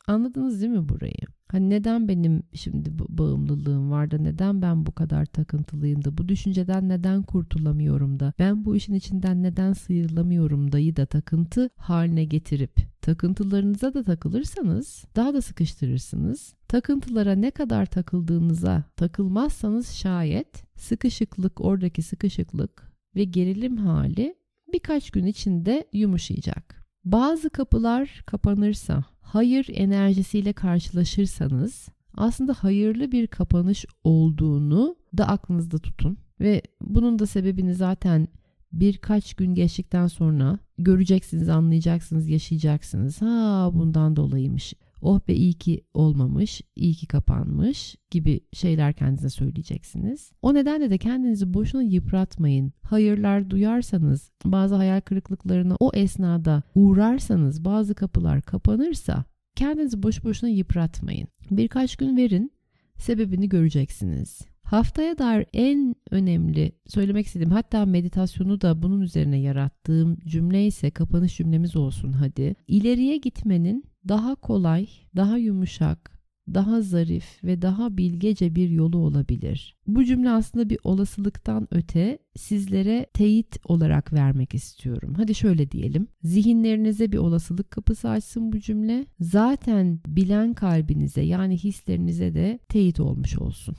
Anladınız 0.08 0.62
değil 0.62 0.72
mi 0.72 0.90
burayı? 0.90 1.28
Hani 1.52 1.70
neden 1.70 2.08
benim 2.08 2.44
şimdi 2.54 2.90
bağımlılığım 3.00 3.92
var 3.92 4.12
da 4.12 4.18
neden 4.18 4.62
ben 4.62 4.86
bu 4.86 4.92
kadar 4.92 5.26
takıntılıyım 5.26 6.06
da 6.06 6.18
bu 6.18 6.30
düşünceden 6.30 6.90
neden 6.90 7.24
kurtulamıyorum 7.24 8.20
da 8.20 8.34
ben 8.40 8.66
bu 8.66 8.76
işin 8.76 8.94
içinden 8.94 9.44
neden 9.44 9.74
sıyrılamıyorum 9.74 10.72
dayı 10.72 10.96
da 10.96 11.06
takıntı 11.06 11.70
haline 11.76 12.24
getirip 12.24 12.76
takıntılarınıza 13.02 13.94
da 13.94 14.04
takılırsanız 14.04 15.06
daha 15.16 15.34
da 15.34 15.42
sıkıştırırsınız. 15.42 16.54
Takıntılara 16.68 17.36
ne 17.36 17.52
kadar 17.52 17.86
takıldığınıza 17.86 18.84
takılmazsanız 18.96 19.90
şayet 19.90 20.64
sıkışıklık 20.76 21.62
oradaki 21.62 22.02
sıkışıklık 22.02 22.92
ve 23.16 23.24
gerilim 23.24 23.78
hali 23.78 24.36
birkaç 24.74 25.12
gün 25.12 25.26
içinde 25.26 25.88
yumuşayacak. 25.94 26.81
Bazı 27.06 27.50
kapılar 27.50 28.24
kapanırsa 28.26 29.04
hayır 29.22 29.68
enerjisiyle 29.74 30.54
karşılaşırsanız 30.54 31.90
aslında 32.18 32.54
hayırlı 32.54 33.12
bir 33.12 33.28
kapanış 33.28 33.86
olduğunu 34.04 34.96
da 35.18 35.28
aklınızda 35.28 35.78
tutun. 35.78 36.18
Ve 36.40 36.62
bunun 36.82 37.20
da 37.20 37.26
sebebini 37.26 37.76
zaten 37.76 38.28
birkaç 38.74 39.34
gün 39.34 39.56
geçtikten 39.56 40.08
sonra 40.08 40.60
göreceksiniz, 40.78 41.50
anlayacaksınız, 41.50 42.30
yaşayacaksınız. 42.30 43.22
Ha 43.22 43.70
bundan 43.74 44.16
dolayıymış 44.16 44.74
oh 45.02 45.20
be 45.28 45.34
iyi 45.34 45.54
ki 45.54 45.82
olmamış, 45.94 46.62
iyi 46.76 46.94
ki 46.94 47.08
kapanmış 47.08 47.96
gibi 48.12 48.40
şeyler 48.54 48.94
kendinize 48.94 49.30
söyleyeceksiniz. 49.30 50.32
O 50.42 50.54
nedenle 50.54 50.90
de 50.90 50.98
kendinizi 50.98 51.54
boşuna 51.54 51.84
yıpratmayın. 51.84 52.74
Hayırlar 52.82 53.50
duyarsanız, 53.50 54.32
bazı 54.46 54.76
hayal 54.76 55.02
kırıklıklarına 55.02 55.76
o 55.80 55.92
esnada 55.94 56.64
uğrarsanız, 56.76 57.66
bazı 57.66 57.96
kapılar 57.96 58.42
kapanırsa 58.42 59.26
kendinizi 59.56 60.04
boş 60.04 60.24
boşuna 60.24 60.50
yıpratmayın. 60.50 61.28
Birkaç 61.52 61.96
gün 61.96 62.18
verin, 62.18 62.52
sebebini 62.98 63.50
göreceksiniz. 63.50 64.42
Haftaya 64.64 65.18
dair 65.18 65.46
en 65.54 65.96
önemli 66.12 66.72
söylemek 66.88 67.26
istediğim 67.26 67.52
hatta 67.52 67.86
meditasyonu 67.86 68.62
da 68.62 68.84
bunun 68.84 69.02
üzerine 69.02 69.40
yarattığım 69.40 70.20
cümle 70.20 70.66
ise 70.66 70.92
kapanış 70.92 71.38
cümlemiz 71.38 71.76
olsun 71.76 72.12
hadi. 72.12 72.56
İleriye 72.68 73.18
gitmenin 73.18 73.84
daha 74.08 74.36
kolay, 74.36 74.88
daha 75.16 75.38
yumuşak, 75.38 76.22
daha 76.54 76.82
zarif 76.82 77.44
ve 77.44 77.62
daha 77.62 77.98
bilgece 77.98 78.56
bir 78.56 78.70
yolu 78.70 78.98
olabilir. 78.98 79.76
Bu 79.88 80.06
cümle 80.06 80.30
aslında 80.30 80.70
bir 80.70 80.78
olasılıktan 80.84 81.68
öte 81.72 82.18
sizlere 82.36 83.06
teyit 83.14 83.58
olarak 83.66 84.14
vermek 84.14 84.54
istiyorum. 84.56 85.14
Hadi 85.18 85.36
şöyle 85.36 85.72
diyelim. 85.72 86.08
Zihinlerinize 86.24 87.12
bir 87.12 87.18
olasılık 87.18 87.72
kapısı 87.72 88.10
açsın 88.10 88.52
bu 88.52 88.60
cümle. 88.60 89.06
Zaten 89.20 90.00
bilen 90.08 90.54
kalbinize 90.54 91.22
yani 91.22 91.58
hislerinize 91.58 92.34
de 92.34 92.60
teyit 92.70 93.00
olmuş 93.00 93.38
olsun. 93.38 93.76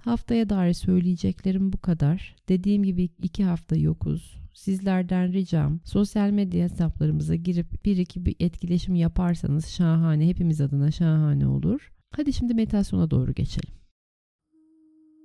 Haftaya 0.00 0.48
dair 0.48 0.72
söyleyeceklerim 0.72 1.72
bu 1.72 1.78
kadar. 1.78 2.36
Dediğim 2.48 2.82
gibi 2.82 3.10
iki 3.22 3.44
hafta 3.44 3.76
yokuz. 3.76 4.43
Sizlerden 4.54 5.32
ricam 5.32 5.80
sosyal 5.84 6.30
medya 6.30 6.64
hesaplarımıza 6.64 7.34
girip 7.34 7.84
bir 7.84 7.96
iki 7.96 8.26
bir 8.26 8.36
etkileşim 8.40 8.94
yaparsanız 8.94 9.66
şahane 9.66 10.28
hepimiz 10.28 10.60
adına 10.60 10.90
şahane 10.90 11.46
olur. 11.46 11.92
Hadi 12.10 12.32
şimdi 12.32 12.54
meditasyona 12.54 13.10
doğru 13.10 13.34
geçelim. 13.34 13.74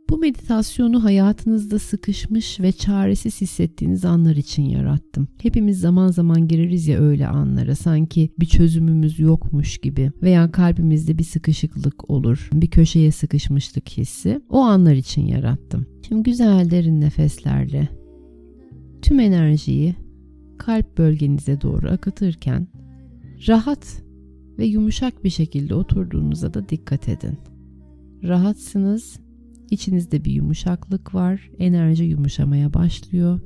Bu 0.09 0.17
meditasyonu 0.17 1.03
hayatınızda 1.03 1.79
sıkışmış 1.79 2.59
ve 2.59 2.71
çaresiz 2.71 3.41
hissettiğiniz 3.41 4.05
anlar 4.05 4.35
için 4.35 4.63
yarattım. 4.63 5.27
Hepimiz 5.41 5.79
zaman 5.79 6.07
zaman 6.07 6.47
gireriz 6.47 6.87
ya 6.87 6.99
öyle 6.99 7.27
anlara 7.27 7.75
sanki 7.75 8.29
bir 8.39 8.45
çözümümüz 8.45 9.19
yokmuş 9.19 9.77
gibi 9.77 10.11
veya 10.21 10.51
kalbimizde 10.51 11.17
bir 11.17 11.23
sıkışıklık 11.23 12.09
olur, 12.09 12.49
bir 12.53 12.67
köşeye 12.67 13.11
sıkışmışlık 13.11 13.89
hissi. 13.89 14.41
O 14.49 14.59
anlar 14.59 14.93
için 14.93 15.25
yarattım. 15.25 15.85
Şimdi 16.07 16.23
güzel 16.23 16.71
derin 16.71 17.01
nefeslerle 17.01 17.98
tüm 19.01 19.19
enerjiyi 19.19 19.95
kalp 20.57 20.97
bölgenize 20.97 21.61
doğru 21.61 21.89
akıtırken 21.89 22.67
rahat 23.47 24.03
ve 24.57 24.65
yumuşak 24.65 25.23
bir 25.23 25.29
şekilde 25.29 25.75
oturduğunuza 25.75 26.53
da 26.53 26.69
dikkat 26.69 27.09
edin. 27.09 27.37
Rahatsınız, 28.23 29.19
içinizde 29.69 30.25
bir 30.25 30.31
yumuşaklık 30.31 31.15
var, 31.15 31.51
enerji 31.59 32.03
yumuşamaya 32.03 32.73
başlıyor. 32.73 33.39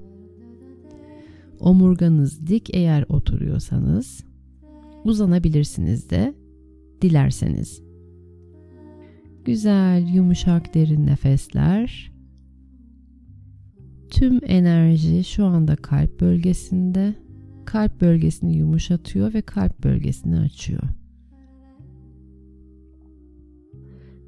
Omurganız 1.59 2.47
dik 2.47 2.75
eğer 2.75 3.05
oturuyorsanız 3.09 4.23
uzanabilirsiniz 5.03 6.09
de 6.09 6.33
dilerseniz. 7.01 7.83
Güzel, 9.45 10.13
yumuşak 10.13 10.73
derin 10.73 11.07
nefesler. 11.07 12.12
Tüm 14.13 14.39
enerji 14.45 15.23
şu 15.23 15.45
anda 15.45 15.75
kalp 15.75 16.21
bölgesinde. 16.21 17.13
Kalp 17.65 18.01
bölgesini 18.01 18.55
yumuşatıyor 18.55 19.33
ve 19.33 19.41
kalp 19.41 19.83
bölgesini 19.83 20.39
açıyor. 20.39 20.83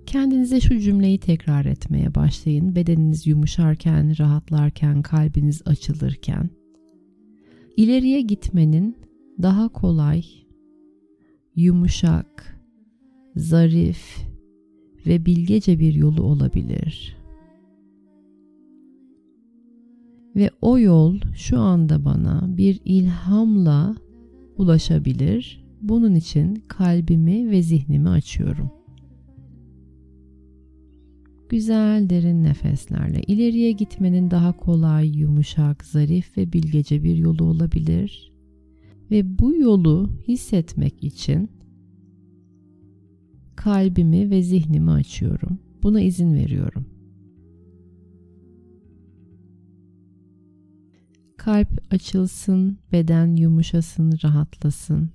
Kendinize 0.05 0.61
şu 0.61 0.79
cümleyi 0.79 1.19
tekrar 1.19 1.65
etmeye 1.65 2.15
başlayın. 2.15 2.75
Bedeniniz 2.75 3.27
yumuşarken, 3.27 4.19
rahatlarken, 4.19 5.01
kalbiniz 5.01 5.61
açılırken. 5.65 6.49
İleriye 7.77 8.21
gitmenin 8.21 8.95
daha 9.41 9.69
kolay, 9.69 10.23
yumuşak, 11.55 12.59
zarif 13.35 14.17
ve 15.05 15.25
bilgece 15.25 15.79
bir 15.79 15.93
yolu 15.93 16.23
olabilir. 16.23 17.24
Ve 20.35 20.49
o 20.61 20.79
yol 20.79 21.19
şu 21.35 21.59
anda 21.59 22.05
bana 22.05 22.57
bir 22.57 22.79
ilhamla 22.85 23.95
ulaşabilir. 24.57 25.65
Bunun 25.81 26.15
için 26.15 26.63
kalbimi 26.67 27.51
ve 27.51 27.61
zihnimi 27.61 28.09
açıyorum. 28.09 28.71
Güzel 31.49 32.09
derin 32.09 32.43
nefeslerle 32.43 33.21
ileriye 33.27 33.71
gitmenin 33.71 34.31
daha 34.31 34.57
kolay, 34.57 35.17
yumuşak, 35.17 35.85
zarif 35.85 36.37
ve 36.37 36.53
bilgece 36.53 37.03
bir 37.03 37.15
yolu 37.15 37.43
olabilir. 37.43 38.31
Ve 39.11 39.39
bu 39.39 39.55
yolu 39.55 40.09
hissetmek 40.27 41.03
için 41.03 41.49
kalbimi 43.55 44.29
ve 44.29 44.43
zihnimi 44.43 44.91
açıyorum. 44.91 45.59
Buna 45.83 46.01
izin 46.01 46.33
veriyorum. 46.33 46.85
Kalp 51.45 51.93
açılsın, 51.93 52.77
beden 52.91 53.35
yumuşasın, 53.35 54.19
rahatlasın. 54.23 55.09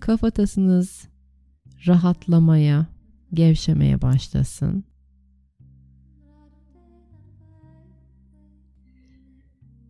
Kafatasınız 0.00 1.08
rahatlamaya, 1.86 2.86
gevşemeye 3.34 4.02
başlasın. 4.02 4.84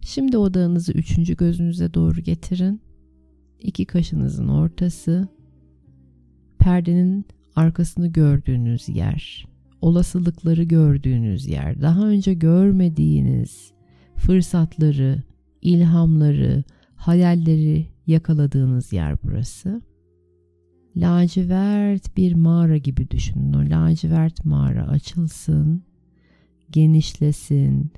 Şimdi 0.01 0.37
odağınızı 0.37 0.93
üçüncü 0.93 1.37
gözünüze 1.37 1.95
doğru 1.95 2.21
getirin. 2.21 2.81
İki 3.61 3.85
kaşınızın 3.85 4.49
ortası, 4.49 5.29
perdenin 6.59 7.25
arkasını 7.57 8.09
gördüğünüz 8.09 8.89
yer, 8.89 9.47
olasılıkları 9.81 10.63
gördüğünüz 10.63 11.47
yer, 11.47 11.83
daha 11.83 12.07
önce 12.07 12.35
görmediğiniz 12.35 13.72
fırsatları, 14.27 15.23
ilhamları, 15.63 16.65
hayalleri 16.95 17.87
yakaladığınız 18.07 18.93
yer 18.93 19.23
burası. 19.23 19.83
Lacivert 20.97 22.17
bir 22.17 22.35
mağara 22.35 22.77
gibi 22.77 23.11
düşünün. 23.11 23.53
O 23.53 23.61
lacivert 23.61 24.45
mağara 24.45 24.89
açılsın, 24.89 25.83
genişlesin, 26.71 27.93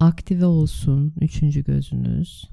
aktive 0.00 0.44
olsun 0.46 1.12
üçüncü 1.20 1.64
gözünüz. 1.64 2.48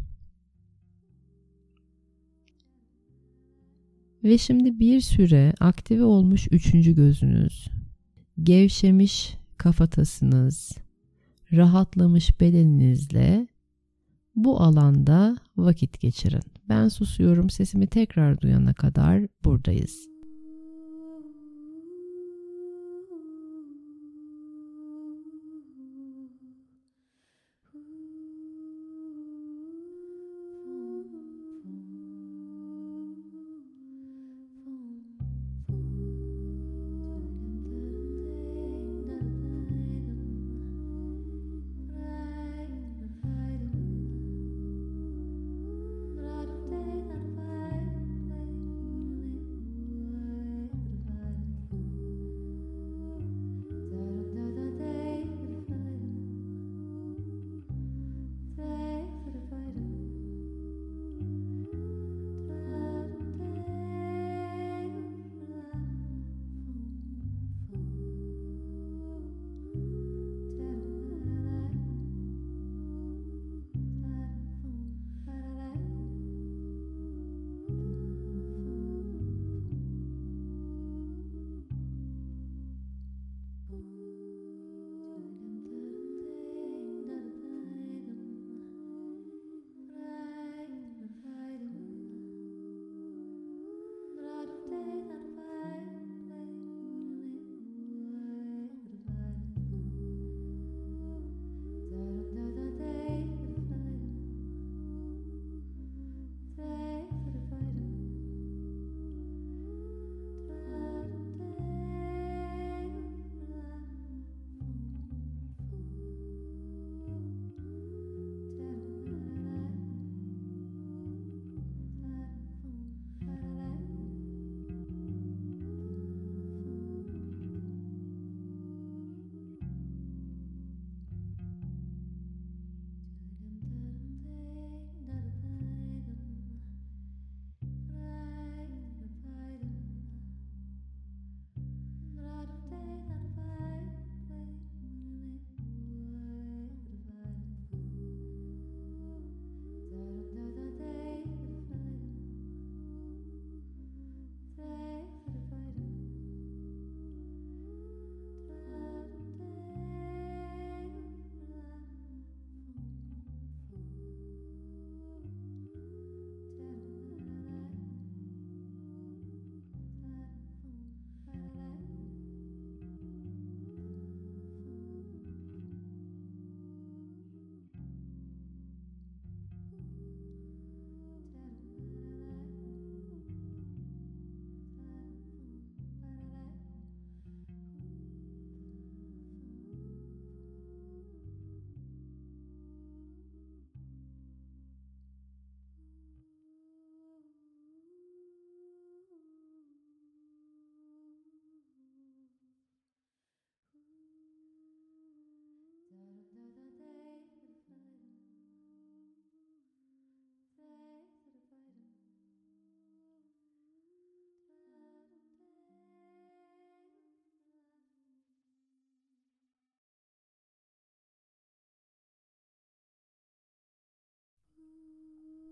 Ve 4.24 4.38
şimdi 4.38 4.80
bir 4.80 5.02
süre 5.02 5.54
aktive 5.60 6.04
olmuş 6.04 6.48
üçüncü 6.52 6.96
gözünüz, 6.96 7.68
gevşemiş 8.44 9.38
kafatasınız, 9.58 10.78
rahatlamış 11.54 12.40
bedeninizle 12.42 13.48
bu 14.36 14.62
alanda 14.62 15.38
vakit 15.58 16.00
geçirin. 16.00 16.44
Ben 16.70 16.88
susuyorum 16.88 17.50
sesimi 17.50 17.88
tekrar 17.88 18.42
duyana 18.42 18.74
kadar 18.74 19.28
buradayız. 19.44 20.10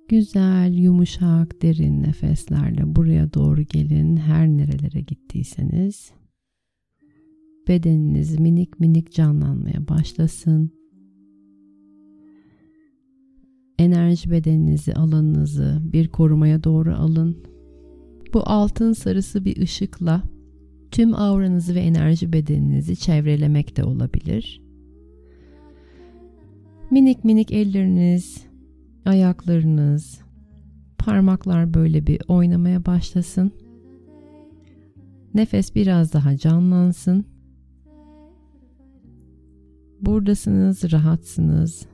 Güzel, 0.09 0.73
yumuşak, 0.73 1.61
derin 1.61 2.03
nefeslerle 2.03 2.95
buraya 2.95 3.33
doğru 3.33 3.61
gelin. 3.61 4.17
Her 4.17 4.47
nerelere 4.47 5.01
gittiyseniz 5.01 6.11
bedeniniz 7.67 8.39
minik 8.39 8.79
minik 8.79 9.11
canlanmaya 9.11 9.87
başlasın. 9.87 10.71
Enerji 13.79 14.31
bedeninizi, 14.31 14.93
alanınızı 14.93 15.81
bir 15.83 16.07
korumaya 16.07 16.63
doğru 16.63 16.95
alın. 16.95 17.37
Bu 18.33 18.41
altın 18.45 18.93
sarısı 18.93 19.45
bir 19.45 19.61
ışıkla 19.61 20.23
tüm 20.91 21.15
auranızı 21.15 21.75
ve 21.75 21.79
enerji 21.79 22.33
bedeninizi 22.33 22.95
çevrelemek 22.95 23.77
de 23.77 23.83
olabilir. 23.83 24.61
Minik 26.91 27.23
minik 27.23 27.51
elleriniz, 27.51 28.47
ayaklarınız, 29.07 30.21
parmaklar 30.97 31.73
böyle 31.73 32.07
bir 32.07 32.21
oynamaya 32.27 32.85
başlasın. 32.85 33.51
Nefes 35.33 35.75
biraz 35.75 36.13
daha 36.13 36.37
canlansın. 36.37 37.25
Buradasınız, 40.01 40.91
rahatsınız. 40.91 41.87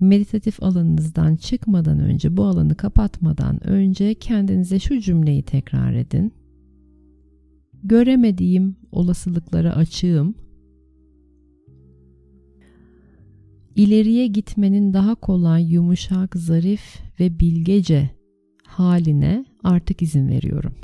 Meditatif 0.00 0.62
alanınızdan 0.62 1.36
çıkmadan 1.36 1.98
önce, 1.98 2.36
bu 2.36 2.44
alanı 2.44 2.74
kapatmadan 2.74 3.66
önce 3.66 4.14
kendinize 4.14 4.78
şu 4.78 5.00
cümleyi 5.00 5.42
tekrar 5.42 5.92
edin. 5.92 6.32
Göremediğim 7.84 8.76
olasılıklara 8.92 9.72
açığım. 9.72 10.34
İleriye 13.78 14.26
gitmenin 14.26 14.92
daha 14.92 15.14
kolay, 15.14 15.72
yumuşak, 15.72 16.36
zarif 16.36 17.02
ve 17.20 17.40
bilgece 17.40 18.10
haline 18.64 19.44
artık 19.64 20.02
izin 20.02 20.28
veriyorum. 20.28 20.74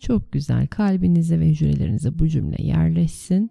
Çok 0.00 0.32
güzel 0.32 0.66
kalbinize 0.66 1.40
ve 1.40 1.48
hücrelerinize 1.48 2.18
bu 2.18 2.28
cümle 2.28 2.62
yerleşsin. 2.62 3.50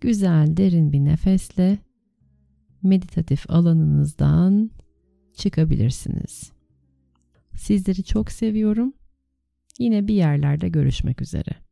Güzel 0.00 0.56
derin 0.56 0.92
bir 0.92 1.04
nefesle 1.04 1.78
meditatif 2.82 3.50
alanınızdan 3.50 4.70
çıkabilirsiniz. 5.34 6.52
Sizleri 7.54 8.04
çok 8.04 8.32
seviyorum. 8.32 8.92
Yine 9.78 10.08
bir 10.08 10.14
yerlerde 10.14 10.68
görüşmek 10.68 11.22
üzere. 11.22 11.71